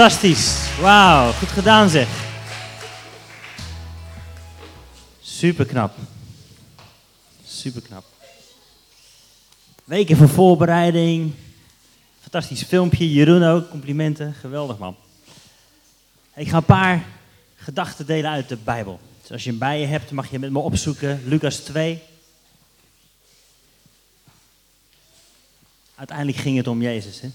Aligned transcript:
Fantastisch. 0.00 0.78
Wauw, 0.78 1.32
goed 1.32 1.48
gedaan 1.48 1.88
zeg. 1.88 2.08
Super 5.20 5.66
knap. 5.66 5.96
Super 7.46 7.82
knap. 7.82 8.04
Weken 9.84 10.16
van 10.16 10.28
voorbereiding. 10.28 11.32
Fantastisch 12.20 12.62
filmpje. 12.62 13.12
Jeroen 13.12 13.42
ook, 13.42 13.70
complimenten. 13.70 14.34
Geweldig 14.34 14.78
man. 14.78 14.96
Ik 16.34 16.48
ga 16.48 16.56
een 16.56 16.64
paar 16.64 17.04
gedachten 17.56 18.06
delen 18.06 18.30
uit 18.30 18.48
de 18.48 18.56
Bijbel. 18.56 19.00
Dus 19.22 19.32
als 19.32 19.44
je 19.44 19.50
hem 19.50 19.58
bij 19.58 19.84
hebt, 19.84 20.10
mag 20.10 20.30
je 20.30 20.38
met 20.38 20.50
me 20.50 20.58
opzoeken. 20.58 21.22
Lucas 21.24 21.56
2. 21.56 22.02
Uiteindelijk 25.94 26.38
ging 26.38 26.56
het 26.56 26.66
om 26.66 26.82
Jezus. 26.82 27.20
Hè? 27.20 27.28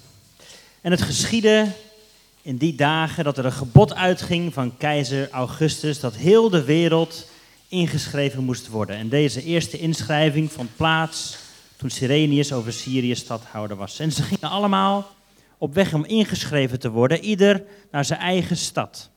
En 0.82 0.91
het 0.91 1.02
geschiedde 1.02 1.68
in 2.45 2.58
die 2.58 2.76
dagen 2.76 3.23
dat 3.23 3.38
er 3.38 3.45
een 3.45 3.52
gebod 3.52 3.95
uitging 3.95 4.53
van 4.53 4.77
keizer 4.77 5.30
Augustus 5.30 5.99
dat 5.99 6.16
heel 6.16 6.49
de 6.49 6.63
wereld 6.63 7.30
ingeschreven 7.67 8.44
moest 8.44 8.67
worden. 8.67 8.95
En 8.95 9.09
deze 9.09 9.44
eerste 9.44 9.77
inschrijving 9.77 10.52
vond 10.52 10.76
plaats 10.76 11.38
toen 11.76 11.89
Sirenius 11.89 12.53
over 12.53 12.73
Syrië 12.73 13.16
stadhouder 13.16 13.77
was. 13.77 14.00
En 14.00 14.12
ze 14.12 14.23
gingen 14.23 14.50
allemaal 14.50 15.08
op 15.58 15.73
weg 15.73 15.94
om 15.94 16.05
ingeschreven 16.05 16.80
te 16.80 16.89
worden, 16.89 17.23
ieder 17.23 17.63
naar 17.91 18.05
zijn 18.05 18.20
eigen 18.20 18.58
stad. 18.58 19.09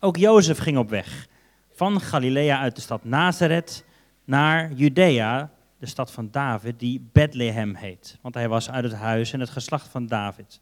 Ook 0.00 0.16
Jozef 0.16 0.58
ging 0.58 0.78
op 0.78 0.90
weg, 0.90 1.26
van 1.74 2.00
Galilea 2.00 2.60
uit 2.60 2.74
de 2.74 2.82
stad 2.82 3.04
Nazareth 3.04 3.84
naar 4.24 4.72
Judea, 4.72 5.50
de 5.78 5.86
stad 5.86 6.10
van 6.12 6.28
David, 6.30 6.78
die 6.78 7.08
Bethlehem 7.12 7.74
heet. 7.74 8.18
Want 8.20 8.34
hij 8.34 8.48
was 8.48 8.70
uit 8.70 8.84
het 8.84 8.94
huis 8.94 9.32
en 9.32 9.40
het 9.40 9.50
geslacht 9.50 9.88
van 9.88 10.06
David 10.06 10.60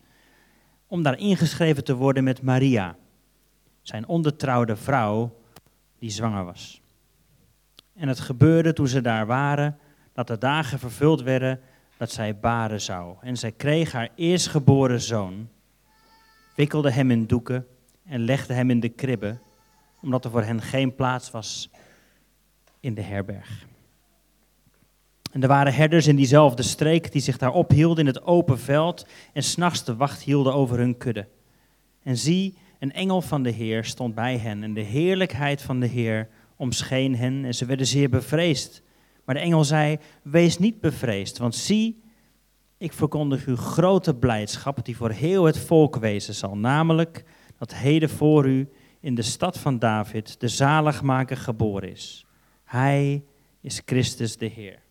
om 0.88 1.02
daar 1.02 1.18
ingeschreven 1.18 1.84
te 1.84 1.94
worden 1.94 2.24
met 2.24 2.42
Maria, 2.42 2.96
zijn 3.82 4.06
ondertrouwde 4.06 4.76
vrouw 4.76 5.36
die 5.98 6.10
zwanger 6.10 6.44
was. 6.44 6.80
En 7.94 8.08
het 8.08 8.20
gebeurde 8.20 8.72
toen 8.72 8.88
ze 8.88 9.00
daar 9.00 9.26
waren, 9.26 9.78
dat 10.12 10.26
de 10.26 10.38
dagen 10.38 10.78
vervuld 10.78 11.22
werden 11.22 11.60
dat 11.96 12.10
zij 12.10 12.38
baren 12.38 12.80
zou. 12.80 13.16
En 13.20 13.36
zij 13.36 13.52
kreeg 13.52 13.92
haar 13.92 14.10
eerstgeboren 14.14 15.00
zoon, 15.00 15.48
wikkelde 16.56 16.90
hem 16.90 17.10
in 17.10 17.26
doeken 17.26 17.66
en 18.04 18.20
legde 18.20 18.54
hem 18.54 18.70
in 18.70 18.80
de 18.80 18.88
kribbe, 18.88 19.38
omdat 20.00 20.24
er 20.24 20.30
voor 20.30 20.42
hen 20.42 20.62
geen 20.62 20.94
plaats 20.94 21.30
was 21.30 21.70
in 22.80 22.94
de 22.94 23.02
herberg. 23.02 23.66
En 25.30 25.42
er 25.42 25.48
waren 25.48 25.74
herders 25.74 26.06
in 26.06 26.16
diezelfde 26.16 26.62
streek 26.62 27.12
die 27.12 27.20
zich 27.20 27.38
daar 27.38 27.52
ophielden 27.52 28.06
in 28.06 28.14
het 28.14 28.22
open 28.22 28.58
veld 28.58 29.06
en 29.32 29.42
s'nachts 29.42 29.84
de 29.84 29.96
wacht 29.96 30.22
hielden 30.22 30.54
over 30.54 30.78
hun 30.78 30.96
kudde. 30.96 31.28
En 32.02 32.16
zie, 32.16 32.56
een 32.78 32.92
engel 32.92 33.22
van 33.22 33.42
de 33.42 33.50
Heer 33.50 33.84
stond 33.84 34.14
bij 34.14 34.38
hen 34.38 34.62
en 34.62 34.74
de 34.74 34.80
heerlijkheid 34.80 35.62
van 35.62 35.80
de 35.80 35.86
Heer 35.86 36.28
omscheen 36.56 37.16
hen 37.16 37.44
en 37.44 37.54
ze 37.54 37.64
werden 37.64 37.86
zeer 37.86 38.08
bevreesd. 38.08 38.82
Maar 39.24 39.34
de 39.34 39.40
engel 39.40 39.64
zei, 39.64 39.98
wees 40.22 40.58
niet 40.58 40.80
bevreesd, 40.80 41.38
want 41.38 41.54
zie, 41.54 42.02
ik 42.78 42.92
verkondig 42.92 43.46
u 43.46 43.56
grote 43.56 44.14
blijdschap 44.14 44.84
die 44.84 44.96
voor 44.96 45.10
heel 45.10 45.44
het 45.44 45.58
volk 45.58 45.96
wezen 45.96 46.34
zal, 46.34 46.56
namelijk 46.56 47.24
dat 47.58 47.74
heden 47.74 48.10
voor 48.10 48.46
u 48.46 48.68
in 49.00 49.14
de 49.14 49.22
stad 49.22 49.58
van 49.58 49.78
David 49.78 50.40
de 50.40 50.48
zaligmaker 50.48 51.36
geboren 51.36 51.90
is. 51.90 52.26
Hij 52.64 53.24
is 53.60 53.82
Christus 53.84 54.36
de 54.36 54.46
Heer. 54.46 54.86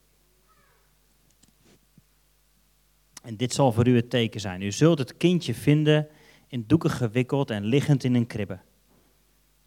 En 3.27 3.37
dit 3.37 3.53
zal 3.53 3.71
voor 3.71 3.87
u 3.87 3.95
het 3.95 4.09
teken 4.09 4.39
zijn. 4.39 4.61
U 4.61 4.71
zult 4.71 4.99
het 4.99 5.17
kindje 5.17 5.53
vinden 5.53 6.07
in 6.47 6.63
doeken 6.67 6.89
gewikkeld 6.89 7.49
en 7.49 7.63
liggend 7.63 8.03
in 8.03 8.15
een 8.15 8.27
kribbe. 8.27 8.59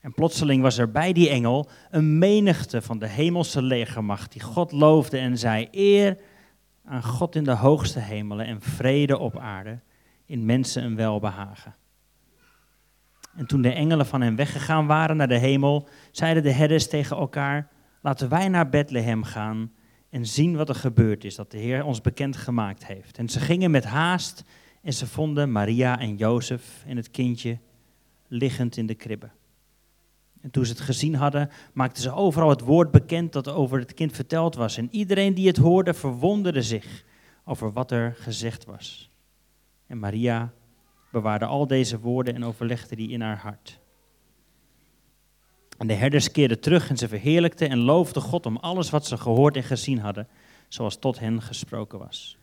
En 0.01 0.15
plotseling 0.15 0.63
was 0.63 0.79
er 0.79 0.91
bij 0.91 1.13
die 1.13 1.29
engel 1.29 1.69
een 1.91 2.19
menigte 2.19 2.83
van 2.83 2.99
de 2.99 3.07
hemelse 3.07 3.63
legermacht 3.63 4.33
die 4.33 4.41
God 4.41 4.73
loofde 4.73 5.19
en 5.19 5.39
zei: 5.39 5.69
Eer 5.71 6.19
aan 6.85 7.03
God 7.03 7.35
in 7.35 7.45
de 7.45 7.55
hoogste 7.55 7.99
hemelen 7.99 8.47
en 8.47 8.61
vrede 8.61 9.19
op 9.19 9.39
aarde, 9.39 9.81
in 10.25 10.45
mensen 10.45 10.85
een 10.85 10.97
welbehagen. 10.97 11.75
En 13.37 13.47
toen 13.47 13.63
de 13.63 13.73
engelen 13.73 14.07
van 14.07 14.21
hen 14.21 14.37
weggegaan 14.37 14.87
waren 14.87 15.17
naar 15.17 15.29
de 15.29 15.39
hemel, 15.39 15.89
zeiden 16.11 16.43
de 16.43 16.53
herders 16.53 16.89
tegen 16.89 17.17
elkaar: 17.17 17.69
Laten 18.03 18.29
wij 18.29 18.49
naar 18.49 18.69
Bethlehem 18.69 19.25
gaan 19.25 19.73
en 20.11 20.27
zien 20.27 20.57
wat 20.57 20.69
er 20.69 20.75
gebeurd 20.75 21.25
is, 21.25 21.35
dat 21.35 21.51
de 21.51 21.59
Heer 21.59 21.85
ons 21.85 22.01
bekend 22.01 22.37
gemaakt 22.37 22.87
heeft. 22.87 23.19
En 23.19 23.29
ze 23.29 23.41
gingen 23.41 23.71
met 23.71 23.85
haast 23.85 24.45
en 24.83 24.93
ze 24.93 25.07
vonden 25.07 25.53
Maria 25.53 25.99
en 25.99 26.17
Jozef 26.17 26.85
en 26.87 26.97
het 26.97 27.11
kindje 27.11 27.59
liggend 28.29 28.77
in 28.77 28.87
de 28.87 28.95
kribbe. 28.95 29.31
En 30.41 30.51
toen 30.51 30.65
ze 30.65 30.73
het 30.73 30.81
gezien 30.81 31.15
hadden, 31.15 31.51
maakten 31.73 32.03
ze 32.03 32.13
overal 32.13 32.49
het 32.49 32.61
woord 32.61 32.91
bekend 32.91 33.33
dat 33.33 33.49
over 33.49 33.79
het 33.79 33.95
kind 33.95 34.13
verteld 34.13 34.55
was. 34.55 34.77
En 34.77 34.89
iedereen 34.91 35.35
die 35.35 35.47
het 35.47 35.57
hoorde 35.57 35.95
verwonderde 35.95 36.63
zich 36.63 37.05
over 37.45 37.73
wat 37.73 37.91
er 37.91 38.15
gezegd 38.19 38.65
was. 38.65 39.11
En 39.87 39.99
Maria 39.99 40.53
bewaarde 41.13 41.45
al 41.45 41.67
deze 41.67 41.99
woorden 41.99 42.35
en 42.35 42.45
overlegde 42.45 42.97
die 42.97 43.11
in 43.11 43.21
haar 43.21 43.39
hart. 43.39 43.80
En 45.81 45.87
de 45.87 45.95
herders 45.95 46.31
keerden 46.31 46.61
terug 46.61 46.89
en 46.89 46.97
ze 46.97 47.09
verheerlijkten 47.09 47.71
en 47.71 47.79
loofden 47.79 48.23
God 48.23 48.47
om 48.47 48.57
alles 48.57 48.91
wat 48.91 49.07
ze 49.07 49.17
gehoord 49.17 49.57
en 49.57 49.63
gezien 49.63 49.99
hadden, 49.99 50.29
zoals 50.69 50.99
tot 50.99 51.19
hen 51.19 51.43
gesproken 51.43 51.99
was. 51.99 52.39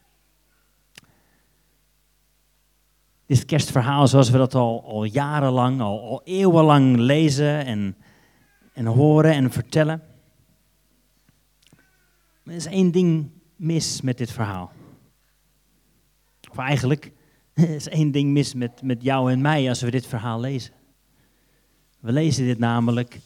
Dit 3.26 3.46
kerstverhaal, 3.46 4.08
zoals 4.08 4.30
we 4.30 4.38
dat 4.38 4.56
al, 4.56 4.84
al 4.84 5.04
jarenlang, 5.04 5.82
al, 5.82 6.02
al 6.02 6.22
eeuwenlang 6.24 6.98
lezen 6.98 7.66
en, 7.66 7.98
en 8.74 8.86
horen 8.86 9.34
en 9.34 9.52
vertellen. 9.52 10.04
Er 12.44 12.54
is 12.54 12.66
één 12.66 12.92
ding 12.92 13.30
mis 13.56 14.02
met 14.02 14.18
dit 14.18 14.32
verhaal. 14.32 14.72
Of 16.52 16.58
eigenlijk, 16.58 17.12
er 17.54 17.70
is 17.70 17.88
één 17.88 18.12
ding 18.12 18.32
mis 18.32 18.54
met, 18.54 18.82
met 18.82 19.04
jou 19.04 19.32
en 19.32 19.42
mij 19.42 19.70
als 19.70 19.82
we 19.82 19.92
dit 19.92 20.08
verhaal 20.08 20.40
lezen. 20.40 20.77
We 22.08 22.14
lezen 22.14 22.46
dit 22.46 22.60
namelijk 22.60 23.20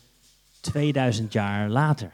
2000 0.59 1.33
jaar 1.33 1.69
later. 1.69 2.11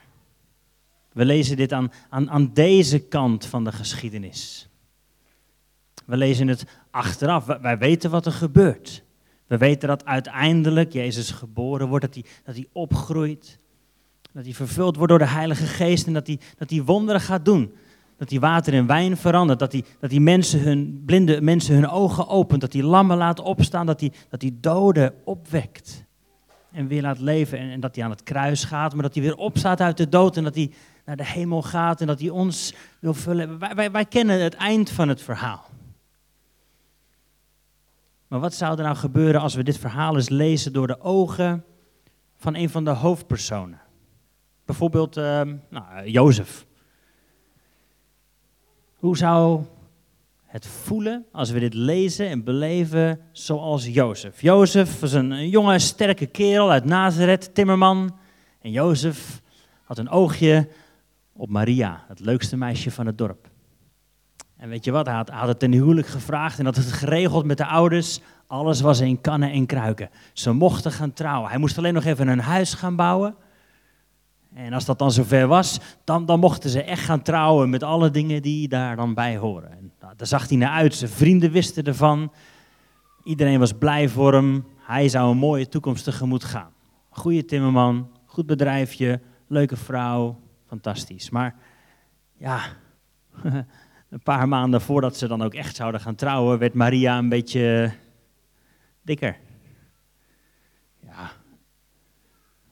We 1.14 1.26
lezen 1.26 1.58
dit 1.58 1.74
aan, 1.74 1.92
aan, 2.10 2.30
aan 2.30 2.54
deze 2.54 3.00
kant 3.00 3.46
van 3.46 3.64
de 3.64 3.72
geschiedenis. 3.72 4.70
We 6.06 6.18
lezen 6.18 6.48
het 6.48 6.66
achteraf. 6.92 7.46
Wij 7.46 7.78
weten 7.78 8.10
wat 8.10 8.26
er 8.26 8.32
gebeurt. 8.32 9.04
We 9.46 9.58
weten 9.58 9.88
dat 9.88 10.06
uiteindelijk 10.06 10.94
Jezus 10.94 11.32
geboren 11.32 11.88
wordt, 11.88 12.06
dat 12.06 12.14
hij, 12.14 12.26
dat 12.44 12.56
hij 12.56 12.68
opgroeit, 12.72 13.60
dat 14.32 14.44
hij 14.44 14.54
vervuld 14.54 14.96
wordt 14.96 15.10
door 15.10 15.22
de 15.22 15.28
Heilige 15.28 15.66
Geest 15.66 16.08
en 16.08 16.14
dat 16.14 16.28
hij, 16.28 16.40
dat 16.58 16.70
hij 16.70 16.84
wonderen 16.84 17.22
gaat 17.22 17.46
doen. 17.46 17.74
Dat 18.18 18.30
hij 18.30 18.40
water 18.40 18.74
in 18.74 18.88
wijn 18.88 19.18
verandert, 19.18 19.60
dat 19.60 19.72
hij, 19.72 19.84
dat 20.00 20.12
hij 20.12 20.20
mensen 20.20 20.60
hun, 20.60 21.04
blinde 21.06 21.42
mensen 21.42 21.76
hun 21.76 21.90
ogen 21.90 22.28
opent, 22.28 22.62
dat 22.62 22.74
hij 22.74 22.84
lammen 22.84 23.18
laat 23.18 23.40
opstaan, 23.40 23.86
dat 23.86 24.00
hij, 24.00 24.12
dat 24.30 24.42
hij 24.42 24.52
doden 24.60 25.14
opwekt 25.24 26.06
en 26.78 26.88
weer 26.88 27.02
laat 27.02 27.20
leven. 27.20 27.58
En, 27.58 27.70
en, 27.70 27.80
dat 27.80 27.96
hij 27.96 28.04
aan 28.04 28.10
het 28.10 28.24
kruis 28.24 28.64
gaat, 28.64 28.94
maar 28.94 29.04
dat 29.04 29.14
hij 29.14 29.24
weer 29.24 29.36
opstaat 29.36 29.82
uit 29.82 29.98
de 29.98 30.10
dood 30.10 30.38
en 30.38 30.44
dat 30.44 30.56
hij 30.56 30.72
naar 31.06 31.18
de 31.18 31.26
hemel 31.26 31.62
gaat 31.62 32.02
en 32.02 32.08
dat 32.08 32.20
hij 32.20 32.30
ons 32.30 32.74
wil 33.00 33.14
vullen. 33.14 33.60
Wij, 33.76 33.92
wij, 33.92 34.06
kennen 34.06 34.42
het 34.42 34.54
eind 34.54 34.90
van 34.90 35.10
het 35.10 35.22
verhaal. 35.22 35.66
Maar 38.28 38.40
wat 38.40 38.54
zou 38.54 38.78
er 38.78 38.84
nou 38.84 38.96
gebeuren 38.96 39.42
als 39.42 39.56
we 39.56 39.64
dit 39.64 39.78
verhaal 39.78 40.16
eens 40.16 40.30
lezen 40.30 40.74
door 40.74 40.88
de 40.88 41.00
ogen 41.00 41.64
van 42.36 42.56
een 42.56 42.70
van 42.70 42.84
de 42.84 42.90
hoofdpersonen? 42.90 43.82
Bijvoorbeeld 44.66 45.18
uh, 45.18 45.42
nou, 45.70 46.10
Jozef. 46.10 46.66
Hoe 48.96 49.18
zou 49.18 49.64
het 50.48 50.68
voelen 50.68 51.26
als 51.32 51.50
we 51.50 51.60
dit 51.60 51.74
lezen 51.74 52.28
en 52.28 52.44
beleven 52.44 53.20
zoals 53.32 53.86
Jozef. 53.86 54.42
Jozef 54.42 55.00
was 55.00 55.14
een 55.14 55.50
jonge, 55.50 55.80
sterke 55.80 56.26
kerel 56.26 56.72
uit 56.72 56.86
Nazareth, 56.86 57.56
timmerman. 57.56 58.18
En 58.62 58.72
Jozef 58.72 59.42
had 59.84 59.98
een 59.98 60.10
oogje 60.10 60.70
op 61.34 61.50
Maria, 61.50 62.04
het 62.08 62.20
leukste 62.20 62.58
meisje 62.58 62.92
van 62.92 63.06
het 63.06 63.18
dorp. 63.18 63.50
En 64.58 64.70
weet 64.70 64.86
je 64.86 64.92
wat, 64.92 65.06
hij 65.06 65.16
had, 65.16 65.48
het 65.48 65.60
ten 65.60 65.72
huwelijk 65.72 66.08
gevraagd 66.08 66.60
en 66.60 66.66
had 66.66 66.76
het 66.76 66.92
geregeld 66.92 67.46
met 67.46 67.58
de 67.58 67.66
ouders. 67.66 68.20
Alles 68.48 68.82
was 68.82 69.00
in 69.00 69.22
kannen 69.22 69.52
en 69.52 69.66
kruiken. 69.66 70.10
Ze 70.34 70.52
mochten 70.52 70.92
gaan 70.92 71.14
trouwen. 71.14 71.50
Hij 71.50 71.60
moest 71.60 71.78
alleen 71.78 71.94
nog 71.94 72.06
even 72.06 72.28
een 72.28 72.40
huis 72.40 72.74
gaan 72.74 72.96
bouwen. 72.96 73.36
En 74.54 74.74
als 74.74 74.86
dat 74.86 75.00
dan 75.00 75.12
zover 75.12 75.48
was, 75.48 75.80
dan, 76.04 76.26
dan 76.26 76.40
mochten 76.40 76.70
ze 76.70 76.84
echt 76.84 77.04
gaan 77.04 77.22
trouwen 77.22 77.70
met 77.70 77.84
alle 77.84 78.12
dingen 78.12 78.42
die 78.42 78.68
daar 78.68 78.96
dan 78.96 79.14
bij 79.14 79.38
horen. 79.38 79.92
Nou, 80.08 80.20
daar 80.20 80.28
zag 80.28 80.48
hij 80.48 80.58
naar 80.58 80.72
uit. 80.72 80.96
Zijn 80.96 81.12
vrienden 81.12 81.52
wisten 81.52 81.84
ervan. 81.84 82.34
Iedereen 83.24 83.60
was 83.60 83.74
blij 83.74 84.10
voor 84.10 84.34
hem. 84.34 84.66
Hij 84.78 85.10
zou 85.10 85.32
een 85.32 85.38
mooie 85.38 85.68
toekomst 85.68 86.04
tegemoet 86.04 86.44
gaan. 86.44 86.72
Goeie 87.10 87.46
timmerman, 87.46 88.12
goed 88.26 88.46
bedrijfje, 88.46 89.22
leuke 89.48 89.76
vrouw, 89.76 90.40
fantastisch. 90.68 91.30
Maar 91.30 91.56
ja, 92.38 92.60
een 94.10 94.24
paar 94.24 94.48
maanden 94.48 94.82
voordat 94.82 95.18
ze 95.18 95.28
dan 95.28 95.42
ook 95.42 95.54
echt 95.54 95.76
zouden 95.76 96.02
gaan 96.02 96.16
trouwen, 96.16 96.60
werd 96.60 96.74
Maria 96.74 97.18
een 97.18 97.30
beetje 97.30 97.92
dikker. 99.02 99.38
Ja, 101.00 101.32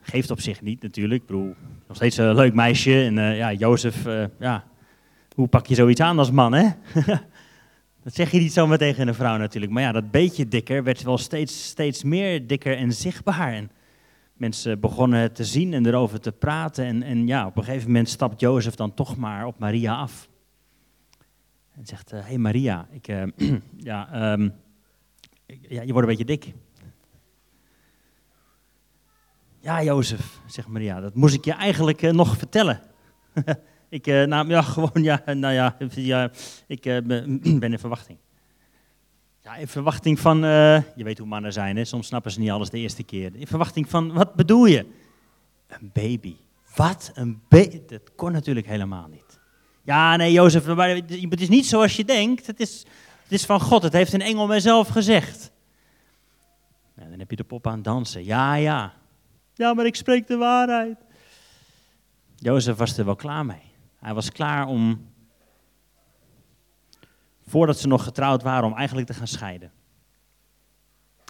geeft 0.02 0.32
op 0.32 0.40
zich 0.40 0.62
niet 0.62 0.82
natuurlijk. 0.82 1.22
Ik 1.22 1.28
bedoel, 1.28 1.56
nog 1.88 1.96
steeds 1.96 2.18
een 2.18 2.36
leuk 2.36 2.54
meisje. 2.54 3.04
En 3.04 3.18
eh, 3.18 3.38
ja, 3.38 3.54
Jozef, 3.54 4.06
eh, 4.06 4.26
ja, 4.40 4.64
hoe 5.36 5.48
pak 5.48 5.66
je 5.66 5.76
zoiets 5.76 6.02
aan 6.02 6.20
als 6.20 6.32
man, 6.32 6.54
hè? 6.54 6.70
dat 8.04 8.14
zeg 8.14 8.32
je 8.32 8.40
niet 8.40 8.54
zomaar 8.54 8.78
tegen 8.78 9.08
een 9.08 9.16
vrouw 9.16 9.38
natuurlijk. 9.38 9.72
Maar 9.72 9.82
ja, 9.82 9.92
dat 9.92 10.12
beetje 10.12 10.48
dikker 10.48 10.84
werd 10.84 11.04
wel 11.04 11.18
steeds, 11.18 11.68
steeds 11.68 12.04
meer 12.04 12.48
dikker 12.48 12.78
en 12.78 12.94
zichtbaar. 12.94 13.54
En 13.54 13.72
mensen 14.34 14.80
begonnen 14.80 15.20
het 15.20 15.36
te 15.36 15.46
zien 15.46 15.74
en 15.74 15.86
erover 15.86 16.20
te 16.20 16.32
praten. 16.32 16.86
En, 16.86 17.04
en 17.04 17.28
ja, 17.28 17.46
op 17.46 17.58
een 17.58 17.64
gegeven 17.64 17.88
moment 17.88 18.10
stapt 18.10 18.40
Jozef 18.40 18.76
dan 18.76 18.94
toch 18.94 19.18
maar 19.18 19.46
op 19.46 19.60
Maria 19.60 19.96
af. 19.96 20.30
En 21.72 21.86
zegt, 21.86 22.12
hé 22.12 22.18
hey 22.18 22.38
Maria, 22.38 22.88
ik, 22.92 23.08
ja, 23.78 24.32
um, 24.32 24.54
ja, 25.46 25.82
je 25.82 25.92
wordt 25.92 26.08
een 26.08 26.16
beetje 26.18 26.26
dik. 26.26 26.54
Ja, 29.60 29.84
Jozef, 29.84 30.40
zegt 30.46 30.68
Maria, 30.68 31.00
dat 31.00 31.16
moest 31.16 31.36
ik 31.36 31.46
je 31.46 31.54
eigenlijk 31.54 32.02
uh, 32.02 32.12
nog 32.12 32.38
vertellen. 32.38 32.82
ik, 33.96 34.08
uh, 34.08 34.24
nou 34.24 34.48
ja, 34.48 34.62
gewoon, 34.76 35.04
ja, 35.04 35.22
nou 35.26 35.54
ja, 35.54 35.76
ja 35.90 36.32
ik 36.68 36.86
uh, 36.86 36.98
ben 37.60 37.72
in 37.72 37.80
verwachting. 37.80 38.18
Ja, 39.42 39.56
in 39.56 39.68
verwachting 39.68 40.20
van, 40.20 40.40
je 40.96 41.04
weet 41.04 41.18
hoe 41.18 41.28
mannen 41.28 41.54
zijn, 41.54 41.78
hè? 41.78 41.86
soms 41.86 42.08
snappen 42.08 42.32
ze 42.32 42.40
niet 42.40 42.50
alles 42.50 42.70
de 42.70 42.78
eerste 42.80 43.04
keer. 43.04 43.32
In 43.36 43.48
verwachting 43.48 43.90
van, 43.90 44.14
wat 44.14 44.34
bedoel 44.34 44.66
je? 44.66 44.86
Een 45.68 45.90
baby. 45.94 46.36
Wat? 46.76 47.12
Een 47.14 47.42
baby? 47.50 47.82
Dat 47.88 48.16
kon 48.16 48.32
natuurlijk 48.32 48.68
helemaal 48.68 49.08
niet. 49.08 49.40
Ja, 49.84 50.16
nee, 50.16 50.32
Jozef, 50.32 50.66
het 50.66 51.42
is 51.42 51.50
niet 51.50 51.66
zoals 51.66 51.96
je 51.96 52.06
denkt. 52.06 52.48
Het 52.48 52.60
is, 52.60 52.86
het 53.24 53.32
is 53.32 53.46
van 53.46 53.60
God, 53.62 53.84
het 53.84 53.94
heeft 53.94 54.14
een 54.14 54.22
engel 54.22 54.48
mijzelf 54.48 54.88
gezegd. 54.88 55.52
Nou, 56.96 57.10
dan 57.10 57.20
heb 57.20 57.30
je 57.30 57.36
de 57.36 57.44
pop 57.44 57.68
aan 57.68 57.74
het 57.74 57.84
dansen. 57.84 58.26
Ja, 58.26 58.56
ja. 58.56 58.94
Ja, 59.54 59.74
maar 59.74 59.86
ik 59.86 59.96
spreek 59.96 60.28
de 60.28 60.38
waarheid. 60.38 60.98
Jozef 62.36 62.76
was 62.76 62.98
er 62.98 63.06
wel 63.06 63.16
klaar 63.16 63.46
mee. 63.46 63.65
Hij 64.06 64.14
was 64.14 64.32
klaar 64.32 64.68
om, 64.68 65.06
voordat 67.48 67.80
ze 67.80 67.88
nog 67.88 68.04
getrouwd 68.04 68.44
waren, 68.44 68.68
om 68.68 68.76
eigenlijk 68.76 69.08
te 69.08 69.14
gaan 69.14 69.28
scheiden. 69.28 69.72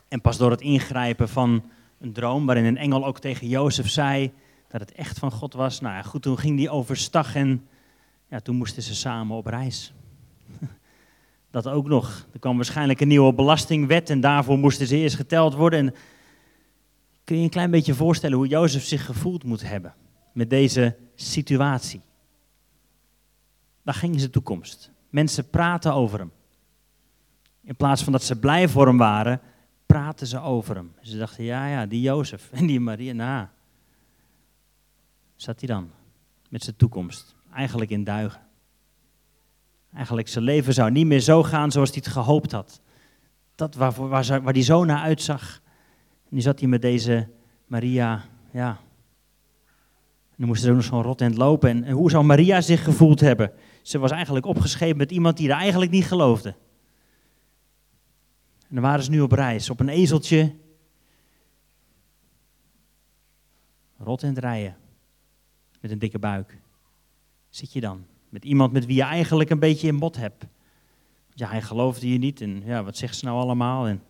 En 0.07 0.22
pas 0.22 0.38
door 0.38 0.51
het 0.51 0.62
ingrijpen 0.62 1.30
van 1.30 1.63
een 2.00 2.13
droom, 2.13 2.45
waarin 2.45 2.66
een 2.66 2.77
engel 2.77 3.06
ook 3.06 3.19
tegen 3.19 3.48
Jozef 3.48 3.89
zei 3.89 4.33
dat 4.68 4.81
het 4.81 4.92
echt 4.92 5.19
van 5.19 5.31
God 5.31 5.54
was. 5.54 5.80
Nou 5.80 5.95
ja, 5.95 6.01
goed, 6.01 6.22
toen 6.22 6.38
ging 6.38 6.57
die 6.57 6.69
overstag 6.69 7.36
en 7.36 7.68
ja, 8.27 8.39
toen 8.39 8.56
moesten 8.56 8.83
ze 8.83 8.95
samen 8.95 9.38
op 9.38 9.45
reis. 9.45 9.94
Dat 11.51 11.68
ook 11.68 11.88
nog. 11.88 12.28
Er 12.33 12.39
kwam 12.39 12.56
waarschijnlijk 12.56 13.01
een 13.01 13.07
nieuwe 13.07 13.33
belastingwet 13.33 14.10
en 14.10 14.19
daarvoor 14.19 14.57
moesten 14.57 14.88
ze 14.88 14.98
eerst 14.98 15.16
geteld 15.16 15.54
worden. 15.54 15.80
En 15.80 15.95
kun 17.24 17.38
je 17.38 17.44
een 17.44 17.50
klein 17.50 17.71
beetje 17.71 17.94
voorstellen 17.94 18.38
hoe 18.38 18.48
Jozef 18.48 18.83
zich 18.83 19.06
gevoeld 19.06 19.44
moet 19.44 19.69
hebben 19.69 19.94
met 20.33 20.50
deze 20.50 20.95
situatie? 21.16 22.01
Daar 23.86 23.94
ging 23.94 24.20
zijn 24.20 24.32
toekomst. 24.32 24.92
Mensen 25.10 25.50
praten 25.50 25.94
over 25.94 26.20
hem. 26.20 26.32
In 27.64 27.76
plaats 27.76 28.04
van 28.04 28.12
dat 28.12 28.24
ze 28.24 28.40
blij 28.40 28.68
voor 28.68 28.88
hem 28.88 28.98
waren, 28.98 29.42
praten 29.86 30.28
ze 30.28 30.40
over 30.40 30.76
hem. 30.76 30.94
Ze 31.02 31.18
dachten, 31.18 31.44
ja, 31.44 31.68
ja, 31.68 31.86
die 31.86 32.02
Jozef 32.02 32.50
en 32.52 32.66
die 32.66 32.80
Maria, 32.80 33.14
nou, 33.14 33.48
zat 35.36 35.60
hij 35.60 35.68
dan 35.68 35.92
met 36.50 36.64
zijn 36.64 36.76
toekomst. 36.76 37.36
Eigenlijk 37.54 37.92
in 37.92 38.04
duigen. 38.04 38.42
Eigenlijk 39.94 40.28
zijn 40.28 40.44
leven 40.44 40.74
zou 40.74 40.92
niet 40.92 41.06
meer 41.06 41.20
zo 41.20 41.44
gaan 41.44 41.72
zoals 41.72 41.90
hij 41.90 42.02
het 42.04 42.14
gehoopt 42.14 42.52
had. 42.52 42.81
Dat 43.56 43.76
waar, 43.76 44.08
waar, 44.08 44.42
waar 44.42 44.54
hij 44.54 44.64
zo 44.64 44.84
naar 44.84 45.02
uitzag. 45.02 45.62
Nu 46.30 46.42
zat 46.42 46.60
hij 46.60 46.68
met 46.68 46.81
deze 46.81 47.28
Maria, 47.68 48.24
ja. 48.52 48.80
En 50.30 50.36
dan 50.38 50.48
moest 50.48 50.62
ze 50.62 50.70
ook 50.70 50.76
nog 50.76 50.86
zo'n 50.86 51.02
rot 51.02 51.38
lopen. 51.38 51.70
En, 51.70 51.84
en 51.84 51.94
hoe 51.94 52.10
zou 52.10 52.24
Maria 52.24 52.62
zich 52.62 52.84
gevoeld 52.84 53.20
hebben? 53.20 53.52
Ze 53.86 53.98
was 53.98 54.12
eigenlijk 54.12 54.46
opgeschreven 54.46 54.98
met 54.98 55.12
iemand 55.12 55.38
die 55.38 55.50
er 55.50 55.56
eigenlijk 55.56 55.92
niet 55.92 56.06
geloofde. 56.06 56.50
En 58.68 58.76
dan 58.76 58.82
waren 58.82 59.04
ze 59.04 59.10
nu 59.10 59.22
op 59.22 59.32
reis, 59.32 59.70
op 59.70 59.80
een 59.80 59.90
ezeltje. 59.90 60.56
Rot 63.98 64.22
het 64.22 64.38
rijden. 64.38 64.78
Met 65.82 65.92
een 65.92 66.00
dikke 66.00 66.20
buik. 66.20 66.58
Zit 67.50 67.74
je 67.74 67.82
dan? 67.82 68.06
Met 68.30 68.46
iemand 68.46 68.72
met 68.72 68.86
wie 68.86 68.96
je 68.96 69.04
eigenlijk 69.04 69.50
een 69.50 69.60
beetje 69.60 69.88
in 69.88 70.00
bot 70.00 70.16
hebt. 70.16 70.46
Ja, 71.34 71.50
hij 71.50 71.62
geloofde 71.62 72.12
je 72.12 72.18
niet. 72.18 72.42
En 72.42 72.64
ja, 72.66 72.84
wat 72.84 72.98
zegt 72.98 73.18
ze 73.18 73.26
nou 73.26 73.40
allemaal? 73.40 73.88
En 73.88 74.02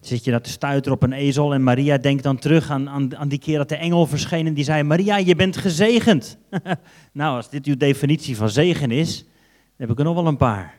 zit 0.00 0.24
je 0.24 0.30
dat 0.30 0.60
te 0.82 0.90
op 0.90 1.02
een 1.02 1.12
ezel. 1.12 1.54
En 1.54 1.62
Maria 1.62 1.98
denkt 1.98 2.22
dan 2.22 2.38
terug 2.38 2.70
aan, 2.70 2.88
aan, 2.88 3.16
aan 3.16 3.28
die 3.28 3.38
keer 3.38 3.58
dat 3.58 3.68
de 3.68 3.76
engel 3.76 4.06
verscheen. 4.06 4.46
En 4.46 4.54
die 4.54 4.64
zei: 4.64 4.82
Maria, 4.82 5.16
je 5.16 5.36
bent 5.36 5.56
gezegend. 5.56 6.38
nou, 7.12 7.36
als 7.36 7.50
dit 7.50 7.66
uw 7.66 7.76
definitie 7.76 8.36
van 8.36 8.50
zegen 8.50 8.90
is, 8.90 9.18
dan 9.18 9.28
heb 9.76 9.90
ik 9.90 9.98
er 9.98 10.04
nog 10.04 10.14
wel 10.14 10.26
een 10.26 10.36
paar. 10.36 10.74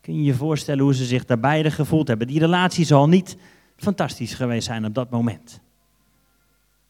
Kun 0.00 0.16
je 0.16 0.22
je 0.22 0.34
voorstellen 0.34 0.84
hoe 0.84 0.94
ze 0.94 1.04
zich 1.04 1.24
daar 1.24 1.40
beide 1.40 1.70
gevoeld 1.70 2.08
hebben? 2.08 2.26
Die 2.26 2.38
relatie 2.38 2.84
zal 2.84 3.08
niet 3.08 3.36
fantastisch 3.76 4.34
geweest 4.34 4.66
zijn 4.66 4.84
op 4.84 4.94
dat 4.94 5.10
moment. 5.10 5.60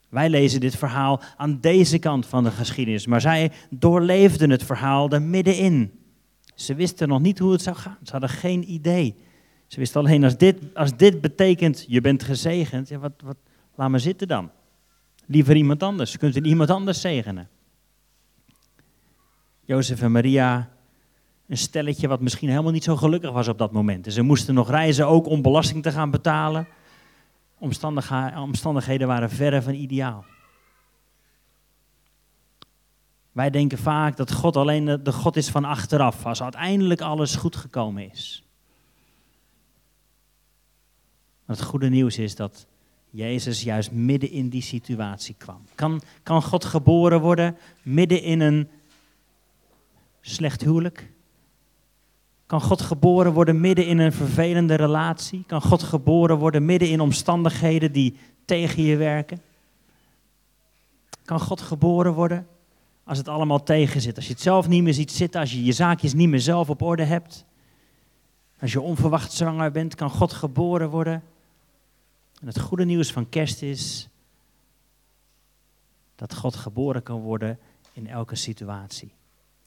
Wij 0.08 0.31
lezen 0.31 0.61
dit 0.61 0.76
verhaal 0.76 1.20
aan 1.37 1.58
deze 1.61 1.99
kant 1.99 2.26
van 2.26 2.44
de 2.44 2.50
geschiedenis, 2.50 3.06
maar 3.06 3.20
zij 3.20 3.52
doorleefden 3.70 4.50
het 4.50 4.62
verhaal 4.62 5.11
er 5.11 5.23
middenin. 5.23 5.93
Ze 6.55 6.75
wisten 6.75 7.08
nog 7.08 7.20
niet 7.20 7.38
hoe 7.38 7.52
het 7.52 7.62
zou 7.62 7.76
gaan. 7.76 7.99
Ze 8.02 8.12
hadden 8.12 8.31
geen 8.31 8.70
idee. 8.70 9.17
Ze 9.72 9.78
wisten 9.78 10.00
alleen, 10.00 10.24
als 10.24 10.36
dit, 10.36 10.74
als 10.74 10.96
dit 10.96 11.20
betekent, 11.20 11.84
je 11.88 12.00
bent 12.00 12.22
gezegend, 12.22 12.88
ja, 12.88 12.98
wat, 12.98 13.12
wat, 13.24 13.36
laat 13.74 13.90
me 13.90 13.98
zitten 13.98 14.28
dan. 14.28 14.50
Liever 15.26 15.56
iemand 15.56 15.82
anders. 15.82 16.16
Kunt 16.16 16.36
u 16.36 16.42
iemand 16.42 16.70
anders 16.70 17.00
zegenen? 17.00 17.48
Jozef 19.60 20.02
en 20.02 20.12
Maria, 20.12 20.70
een 21.46 21.58
stelletje 21.58 22.08
wat 22.08 22.20
misschien 22.20 22.48
helemaal 22.48 22.72
niet 22.72 22.84
zo 22.84 22.96
gelukkig 22.96 23.30
was 23.30 23.48
op 23.48 23.58
dat 23.58 23.72
moment. 23.72 24.06
En 24.06 24.12
ze 24.12 24.22
moesten 24.22 24.54
nog 24.54 24.70
reizen 24.70 25.06
ook 25.06 25.26
om 25.26 25.42
belasting 25.42 25.82
te 25.82 25.92
gaan 25.92 26.10
betalen 26.10 26.69
omstandigheden 28.34 29.06
waren 29.06 29.30
verre 29.30 29.62
van 29.62 29.74
ideaal. 29.74 30.24
Wij 33.32 33.50
denken 33.50 33.79
vaak 33.79 34.17
dat 34.17 34.32
God 34.32 34.56
alleen 34.56 34.84
de 35.02 35.12
God 35.12 35.36
is 35.36 35.48
van 35.48 35.64
achteraf, 35.64 36.26
als 36.26 36.43
uiteindelijk 36.43 37.00
alles 37.00 37.36
goed 37.36 37.56
gekomen 37.56 38.10
is. 38.10 38.46
Het 41.46 41.63
goede 41.63 41.89
nieuws 41.89 42.19
is 42.19 42.34
dat 42.34 42.67
Jezus 43.11 43.63
juist 43.63 43.91
midden 43.91 44.31
in 44.31 44.49
die 44.49 44.63
situatie 44.63 45.34
kwam. 45.39 45.65
Kan, 45.75 46.03
kan 46.22 46.43
God 46.43 46.65
geboren 46.65 47.20
worden 47.20 47.56
midden 47.82 48.22
in 48.22 48.41
een 48.41 48.69
slecht 50.20 50.61
huwelijk? 50.61 51.11
Kan 52.46 52.61
God 52.61 52.81
geboren 52.81 53.32
worden 53.32 53.61
midden 53.61 53.87
in 53.87 53.99
een 53.99 54.13
vervelende 54.13 54.75
relatie? 54.75 55.44
Kan 55.46 55.63
God 55.63 55.82
geboren 55.82 56.39
worden 56.39 56.65
midden 56.65 56.89
in 56.89 57.01
omstandigheden 57.01 57.93
die 57.93 58.17
tegen 58.44 58.82
je 58.82 58.96
werken? 58.96 59.43
Kan 61.25 61.41
God 61.41 61.61
geboren 61.61 62.13
worden 62.13 62.46
als 63.05 63.19
het 63.19 63.29
allemaal 63.29 63.63
tegen 63.63 64.01
zit? 64.01 64.17
Als 64.17 64.27
je 64.27 64.32
het 64.32 64.43
zelf 64.43 64.69
niet 64.69 64.82
meer 64.82 64.94
ziet 64.94 65.13
zitten, 65.13 65.41
als 65.41 65.53
je 65.53 65.65
je 65.65 65.72
zaakjes 65.72 66.15
niet 66.15 66.29
meer 66.29 66.41
zelf 66.41 66.70
op 66.70 66.82
orde 66.82 67.05
hebt? 67.05 67.44
Als 68.62 68.72
je 68.72 68.81
onverwacht 68.81 69.32
zwanger 69.32 69.70
bent, 69.70 69.94
kan 69.94 70.10
God 70.10 70.32
geboren 70.32 70.90
worden? 70.90 71.22
En 72.40 72.46
het 72.46 72.60
goede 72.60 72.84
nieuws 72.84 73.12
van 73.12 73.28
kerst 73.28 73.62
is 73.62 74.08
dat 76.16 76.34
God 76.34 76.56
geboren 76.56 77.02
kan 77.02 77.20
worden 77.20 77.58
in 77.92 78.06
elke 78.06 78.36
situatie. 78.36 79.12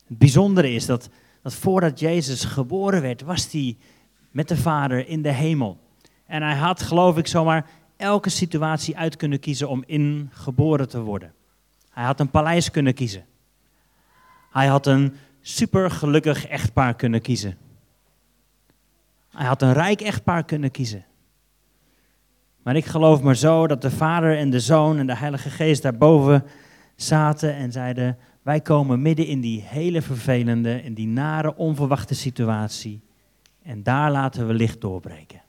Het 0.06 0.18
bijzondere 0.18 0.72
is 0.72 0.86
dat 0.86 1.10
dat 1.42 1.54
voordat 1.54 2.00
Jezus 2.00 2.44
geboren 2.44 3.02
werd, 3.02 3.22
was 3.22 3.52
hij 3.52 3.78
met 4.32 4.48
de 4.48 4.58
Vader 4.58 5.08
in 5.08 5.22
de 5.22 5.32
hemel. 5.32 5.80
En 6.26 6.42
hij 6.42 6.56
had, 6.56 6.82
geloof 6.82 7.18
ik, 7.18 7.28
zomaar 7.28 7.70
elke 7.98 8.30
situatie 8.30 8.98
uit 8.98 9.16
kunnen 9.16 9.40
kiezen 9.40 9.70
om 9.70 9.84
in 9.86 10.30
geboren 10.34 10.90
te 10.90 11.00
worden. 11.00 11.34
Hij 11.90 12.04
had 12.04 12.20
een 12.20 12.32
paleis 12.32 12.72
kunnen 12.72 12.94
kiezen. 12.94 13.26
Hij 14.52 14.68
had 14.68 14.88
een 14.88 15.16
supergelukkig 15.42 16.48
echtpaar 16.48 16.96
kunnen 16.96 17.22
kiezen. 17.22 17.58
Hij 19.36 19.46
had 19.46 19.62
een 19.62 19.74
rijk 19.74 20.02
echtpaar 20.02 20.46
kunnen 20.46 20.72
kiezen. 20.72 21.06
Maar 22.64 22.76
ik 22.76 22.86
geloof 22.86 23.22
maar 23.22 23.36
zo 23.36 23.68
dat 23.68 23.82
de 23.82 23.92
Vader 23.92 24.38
en 24.38 24.50
de 24.50 24.60
Zoon 24.60 24.98
en 24.98 25.08
de 25.08 25.16
Heilige 25.16 25.50
Geest 25.50 25.82
daarboven 25.82 26.44
zaten 26.96 27.56
en 27.56 27.72
zeiden: 27.72 28.18
wij 28.42 28.62
komen 28.62 29.02
midden 29.02 29.28
in 29.28 29.42
die 29.42 29.62
hele 29.62 30.02
vervelende, 30.02 30.82
in 30.84 30.94
die 30.94 31.08
nare, 31.08 31.56
onverwachte 31.56 32.16
situatie. 32.16 33.02
En 33.62 33.84
daar 33.84 34.12
laten 34.12 34.48
we 34.48 34.54
licht 34.54 34.82
doorbreken. 34.82 35.42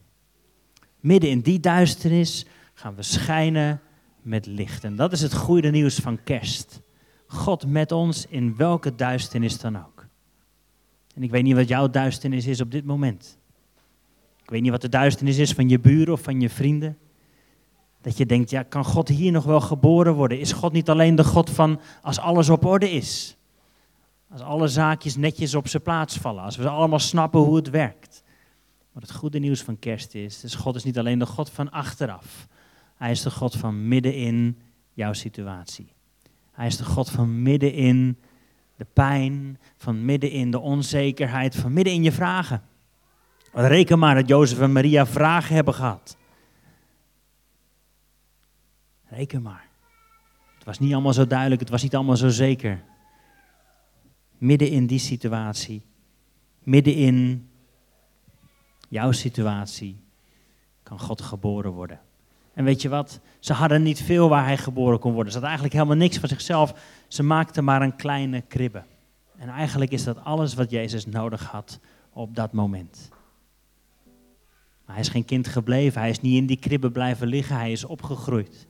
Midden 1.01 1.31
in 1.31 1.41
die 1.41 1.61
duisternis 1.61 2.47
gaan 2.75 2.95
we 2.95 3.03
schijnen 3.03 3.81
met 4.23 4.47
licht. 4.47 4.85
En 4.85 4.97
dat 4.97 5.13
is 5.13 5.21
het 5.21 5.35
goede 5.35 5.71
nieuws 5.71 5.95
van 5.95 6.23
kerst. 6.25 6.81
God 7.27 7.67
met 7.67 7.93
ons 7.93 8.27
in 8.27 8.57
welke 8.57 8.95
duisternis 8.95 9.59
dan 9.59 9.77
ook. 9.77 10.07
En 11.15 11.23
ik 11.23 11.31
weet 11.31 11.43
niet 11.43 11.55
wat 11.55 11.69
jouw 11.69 11.91
duisternis 11.91 12.47
is 12.47 12.61
op 12.61 12.71
dit 12.71 12.85
moment. 12.85 13.39
Ik 14.47 14.53
weet 14.53 14.63
niet 14.63 14.71
wat 14.71 14.81
de 14.81 14.89
duisternis 14.89 15.39
is 15.39 15.53
van 15.53 15.69
je 15.69 15.79
buren 15.79 16.13
of 16.13 16.21
van 16.21 16.41
je 16.41 16.51
vrienden. 16.51 16.99
Dat 18.01 18.17
je 18.17 18.27
denkt, 18.27 18.51
ja, 18.51 18.63
kan 18.63 18.85
God 18.85 19.09
hier 19.09 19.33
nog 19.33 19.45
wel 19.45 19.61
geboren 19.61 20.15
worden? 20.15 20.39
Is 20.39 20.53
God 20.53 20.73
niet 20.73 20.89
alleen 20.89 21.15
de 21.15 21.25
God 21.25 21.51
van 21.51 21.81
als 22.03 22.19
alles 22.19 22.49
op 22.49 22.65
orde 22.65 22.91
is? 22.91 23.37
Als 24.31 24.41
alle 24.41 24.69
zaakjes 24.69 25.17
netjes 25.17 25.55
op 25.55 25.69
zijn 25.69 25.83
plaats 25.83 26.17
vallen. 26.17 26.43
Als 26.43 26.57
we 26.57 26.69
allemaal 26.69 26.99
snappen 26.99 27.41
hoe 27.41 27.57
het 27.57 27.71
werkt. 27.71 28.23
Maar 28.93 29.03
het 29.03 29.13
goede 29.13 29.39
nieuws 29.39 29.63
van 29.63 29.79
kerst 29.79 30.15
is, 30.15 30.41
dus 30.41 30.55
God 30.55 30.75
is 30.75 30.85
niet 30.85 30.99
alleen 30.99 31.19
de 31.19 31.27
God 31.27 31.51
van 31.51 31.71
achteraf. 31.71 32.47
Hij 32.97 33.11
is 33.11 33.23
de 33.23 33.31
God 33.31 33.57
van 33.57 33.89
middenin 33.89 34.59
jouw 34.93 35.13
situatie. 35.13 35.93
Hij 36.53 36.67
is 36.67 36.77
de 36.77 36.85
God 36.85 37.11
van 37.11 37.43
middenin 37.43 38.19
de 38.77 38.87
pijn, 38.93 39.59
van 39.77 40.05
middenin 40.05 40.51
de 40.51 40.61
onzekerheid, 40.61 41.57
van 41.57 41.73
middenin 41.73 42.03
je 42.03 42.13
vragen. 42.13 42.63
Reken 43.59 43.99
maar 43.99 44.15
dat 44.15 44.29
Jozef 44.29 44.61
en 44.61 44.73
Maria 44.73 45.07
vragen 45.07 45.55
hebben 45.55 45.75
gehad. 45.75 46.17
Reken 49.05 49.43
maar. 49.43 49.69
Het 50.55 50.65
was 50.65 50.79
niet 50.79 50.93
allemaal 50.93 51.13
zo 51.13 51.27
duidelijk, 51.27 51.61
het 51.61 51.71
was 51.71 51.83
niet 51.83 51.95
allemaal 51.95 52.17
zo 52.17 52.29
zeker. 52.29 52.83
Midden 54.39 54.71
in 54.71 54.87
die 54.87 54.99
situatie, 54.99 55.83
midden 56.59 56.95
in 56.95 57.49
jouw 58.89 59.13
situatie, 59.13 60.01
kan 60.83 61.01
God 61.01 61.21
geboren 61.21 61.71
worden. 61.71 62.01
En 62.55 62.65
weet 62.65 62.83
je 62.83 62.89
wat? 62.89 63.21
Ze 63.39 63.53
hadden 63.53 63.83
niet 63.83 64.03
veel 64.03 64.29
waar 64.29 64.45
hij 64.45 64.57
geboren 64.57 64.99
kon 64.99 65.13
worden. 65.13 65.33
Ze 65.33 65.39
hadden 65.39 65.59
eigenlijk 65.59 65.75
helemaal 65.75 66.07
niks 66.07 66.19
van 66.19 66.29
zichzelf. 66.29 66.75
Ze 67.09 67.23
maakten 67.23 67.65
maar 67.65 67.83
een 67.83 67.97
kleine 67.97 68.41
kribbe. 68.41 68.83
En 69.37 69.49
eigenlijk 69.49 69.91
is 69.91 70.05
dat 70.05 70.25
alles 70.25 70.55
wat 70.55 70.71
Jezus 70.71 71.07
nodig 71.07 71.51
had 71.51 71.81
op 72.13 72.35
dat 72.35 72.53
moment. 72.53 73.15
Hij 74.87 75.01
is 75.01 75.09
geen 75.09 75.25
kind 75.25 75.49
gebleven. 75.49 76.01
Hij 76.01 76.11
is 76.11 76.21
niet 76.21 76.37
in 76.37 76.47
die 76.47 76.59
kribbe 76.59 76.91
blijven 76.91 77.27
liggen. 77.27 77.57
Hij 77.57 77.73
is 77.73 77.85
opgegroeid. 77.85 78.67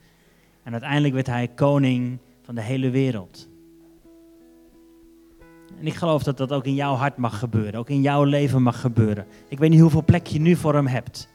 En 0.62 0.72
uiteindelijk 0.72 1.14
werd 1.14 1.26
hij 1.26 1.48
koning 1.48 2.18
van 2.42 2.54
de 2.54 2.62
hele 2.62 2.90
wereld. 2.90 3.48
En 5.78 5.86
ik 5.86 5.94
geloof 5.94 6.22
dat 6.22 6.36
dat 6.36 6.52
ook 6.52 6.64
in 6.64 6.74
jouw 6.74 6.94
hart 6.94 7.16
mag 7.16 7.38
gebeuren. 7.38 7.80
Ook 7.80 7.90
in 7.90 8.00
jouw 8.00 8.24
leven 8.24 8.62
mag 8.62 8.80
gebeuren. 8.80 9.26
Ik 9.48 9.58
weet 9.58 9.70
niet 9.70 9.80
hoeveel 9.80 10.04
plek 10.04 10.26
je 10.26 10.40
nu 10.40 10.56
voor 10.56 10.74
hem 10.74 10.86
hebt. 10.86 11.28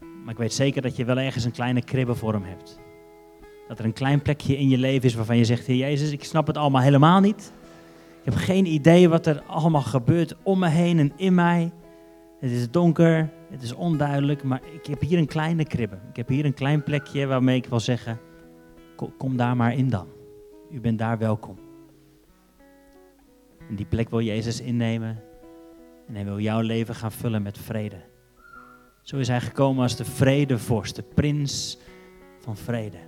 Maar 0.00 0.32
ik 0.32 0.38
weet 0.38 0.52
zeker 0.52 0.82
dat 0.82 0.96
je 0.96 1.04
wel 1.04 1.18
ergens 1.18 1.44
een 1.44 1.52
kleine 1.52 1.82
kribbe 1.82 2.14
voor 2.14 2.32
hem 2.32 2.44
hebt. 2.44 2.78
Dat 3.68 3.78
er 3.78 3.84
een 3.84 3.92
klein 3.92 4.22
plekje 4.22 4.58
in 4.58 4.68
je 4.68 4.78
leven 4.78 5.08
is 5.08 5.14
waarvan 5.14 5.36
je 5.36 5.44
zegt: 5.44 5.66
Heer 5.66 5.76
Jezus, 5.76 6.10
ik 6.10 6.24
snap 6.24 6.46
het 6.46 6.56
allemaal 6.56 6.82
helemaal 6.82 7.20
niet. 7.20 7.52
Ik 8.18 8.24
heb 8.24 8.34
geen 8.34 8.66
idee 8.66 9.08
wat 9.08 9.26
er 9.26 9.42
allemaal 9.46 9.82
gebeurt 9.82 10.34
om 10.42 10.58
me 10.58 10.68
heen 10.68 10.98
en 10.98 11.12
in 11.16 11.34
mij. 11.34 11.72
Het 12.38 12.50
is 12.50 12.70
donker, 12.70 13.30
het 13.50 13.62
is 13.62 13.72
onduidelijk, 13.72 14.42
maar 14.42 14.60
ik 14.72 14.86
heb 14.86 15.00
hier 15.00 15.18
een 15.18 15.26
kleine 15.26 15.64
kribbe. 15.64 15.98
Ik 16.08 16.16
heb 16.16 16.28
hier 16.28 16.44
een 16.44 16.54
klein 16.54 16.82
plekje 16.82 17.26
waarmee 17.26 17.56
ik 17.56 17.66
wil 17.66 17.80
zeggen: 17.80 18.18
kom 19.18 19.36
daar 19.36 19.56
maar 19.56 19.74
in 19.74 19.88
dan. 19.88 20.08
U 20.70 20.80
bent 20.80 20.98
daar 20.98 21.18
welkom. 21.18 21.58
En 23.68 23.74
die 23.76 23.86
plek 23.86 24.10
wil 24.10 24.20
Jezus 24.20 24.60
innemen. 24.60 25.22
En 26.06 26.14
hij 26.14 26.24
wil 26.24 26.38
jouw 26.38 26.60
leven 26.60 26.94
gaan 26.94 27.12
vullen 27.12 27.42
met 27.42 27.58
vrede. 27.58 28.00
Zo 29.02 29.16
is 29.16 29.28
hij 29.28 29.40
gekomen 29.40 29.82
als 29.82 29.96
de 29.96 30.04
vredevorst, 30.04 30.96
de 30.96 31.02
prins 31.02 31.78
van 32.38 32.56
vrede. 32.56 32.98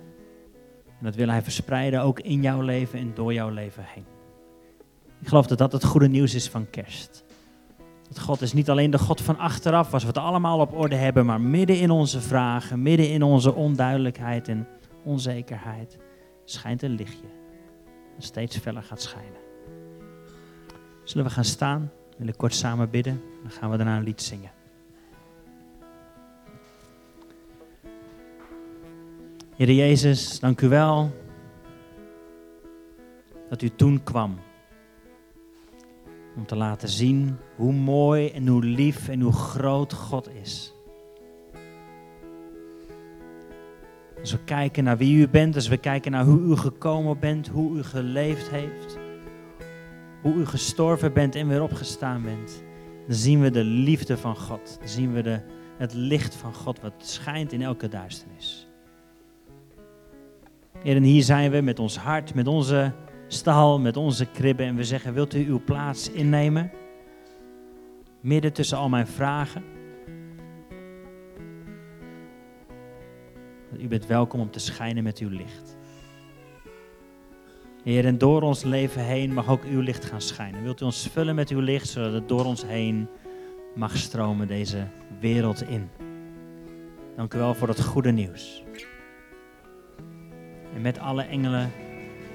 En 0.85 1.07
dat 1.07 1.15
wil 1.15 1.27
hij 1.27 1.41
verspreiden 1.41 2.01
ook 2.01 2.19
in 2.19 2.41
jouw 2.41 2.61
leven 2.61 2.99
en 2.99 3.11
door 3.13 3.33
jouw 3.33 3.49
leven 3.49 3.83
heen. 3.85 4.05
Ik 5.21 5.27
geloof 5.27 5.47
dat 5.47 5.57
dat 5.57 5.71
het 5.71 5.85
goede 5.85 6.07
nieuws 6.07 6.33
is 6.33 6.49
van 6.49 6.69
kerst. 6.69 7.23
Dat 8.13 8.19
God 8.19 8.41
is 8.41 8.53
niet 8.53 8.69
alleen 8.69 8.91
de 8.91 8.97
God 8.97 9.21
van 9.21 9.37
achteraf, 9.37 9.93
als 9.93 10.01
we 10.01 10.07
het 10.07 10.17
allemaal 10.17 10.59
op 10.59 10.73
orde 10.73 10.95
hebben, 10.95 11.25
maar 11.25 11.41
midden 11.41 11.79
in 11.79 11.91
onze 11.91 12.21
vragen, 12.21 12.81
midden 12.81 13.09
in 13.09 13.23
onze 13.23 13.53
onduidelijkheid 13.53 14.47
en 14.47 14.67
onzekerheid, 15.03 15.97
schijnt 16.45 16.81
een 16.81 16.95
lichtje. 16.95 17.27
Dat 18.15 18.23
steeds 18.23 18.57
feller 18.57 18.83
gaat 18.83 19.01
schijnen. 19.01 19.39
Zullen 21.03 21.25
we 21.25 21.31
gaan 21.31 21.43
staan? 21.43 21.91
Wil 22.17 22.27
ik 22.27 22.37
kort 22.37 22.53
samen 22.53 22.89
bidden? 22.89 23.21
Dan 23.41 23.51
gaan 23.51 23.69
we 23.71 23.77
daarna 23.77 23.97
een 23.97 24.03
lied 24.03 24.21
zingen. 24.21 24.51
Heer 29.55 29.71
Jezus, 29.71 30.39
dank 30.39 30.61
u 30.61 30.67
wel 30.67 31.11
dat 33.49 33.61
u 33.61 33.69
toen 33.69 34.03
kwam. 34.03 34.39
Om 36.35 36.45
te 36.45 36.55
laten 36.55 36.89
zien 36.89 37.37
hoe 37.55 37.73
mooi 37.73 38.29
en 38.29 38.47
hoe 38.47 38.63
lief 38.63 39.07
en 39.07 39.21
hoe 39.21 39.33
groot 39.33 39.93
God 39.93 40.29
is. 40.41 40.73
Als 44.19 44.31
we 44.31 44.43
kijken 44.43 44.83
naar 44.83 44.97
wie 44.97 45.17
u 45.17 45.29
bent, 45.29 45.55
als 45.55 45.67
we 45.67 45.77
kijken 45.77 46.11
naar 46.11 46.25
hoe 46.25 46.39
u 46.39 46.55
gekomen 46.55 47.19
bent, 47.19 47.47
hoe 47.47 47.77
u 47.77 47.83
geleefd 47.83 48.49
heeft, 48.49 48.97
hoe 50.21 50.33
u 50.33 50.45
gestorven 50.45 51.13
bent 51.13 51.35
en 51.35 51.47
weer 51.47 51.61
opgestaan 51.61 52.23
bent, 52.23 52.63
dan 53.07 53.15
zien 53.15 53.41
we 53.41 53.49
de 53.49 53.63
liefde 53.63 54.17
van 54.17 54.35
God. 54.35 54.77
Dan 54.79 54.87
zien 54.87 55.13
we 55.13 55.21
de, 55.21 55.39
het 55.77 55.93
licht 55.93 56.35
van 56.35 56.53
God 56.53 56.81
wat 56.81 56.93
schijnt 56.97 57.53
in 57.53 57.61
elke 57.61 57.87
duisternis. 57.87 58.67
En 60.83 61.03
hier 61.03 61.23
zijn 61.23 61.51
we 61.51 61.61
met 61.61 61.79
ons 61.79 61.97
hart, 61.97 62.33
met 62.33 62.47
onze 62.47 62.93
stal, 63.33 63.79
met 63.79 63.97
onze 63.97 64.25
kribben. 64.25 64.65
En 64.65 64.75
we 64.75 64.83
zeggen, 64.83 65.13
wilt 65.13 65.33
u 65.33 65.47
uw 65.47 65.61
plaats 65.63 66.11
innemen? 66.11 66.71
Midden 68.21 68.53
tussen 68.53 68.77
al 68.77 68.89
mijn 68.89 69.07
vragen. 69.07 69.63
U 73.77 73.87
bent 73.87 74.05
welkom 74.05 74.39
om 74.39 74.51
te 74.51 74.59
schijnen 74.59 75.03
met 75.03 75.19
uw 75.19 75.29
licht. 75.29 75.77
Heer, 77.83 78.05
en 78.05 78.17
door 78.17 78.41
ons 78.41 78.63
leven 78.63 79.03
heen 79.03 79.33
mag 79.33 79.49
ook 79.49 79.63
uw 79.63 79.79
licht 79.79 80.05
gaan 80.05 80.21
schijnen. 80.21 80.63
Wilt 80.63 80.81
u 80.81 80.85
ons 80.85 81.07
vullen 81.07 81.35
met 81.35 81.49
uw 81.49 81.59
licht, 81.59 81.87
zodat 81.87 82.13
het 82.13 82.27
door 82.27 82.45
ons 82.45 82.65
heen 82.65 83.07
mag 83.75 83.97
stromen 83.97 84.47
deze 84.47 84.87
wereld 85.19 85.61
in. 85.61 85.89
Dank 87.15 87.33
u 87.33 87.37
wel 87.37 87.53
voor 87.53 87.67
dat 87.67 87.83
goede 87.83 88.11
nieuws. 88.11 88.63
En 90.73 90.81
met 90.81 90.99
alle 90.99 91.23
engelen 91.23 91.71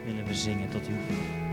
willen 0.07 0.25
we 0.25 0.35
zingen 0.35 0.69
tot 0.69 0.89
u. 0.89 1.46